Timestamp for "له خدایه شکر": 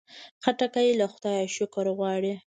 0.99-1.85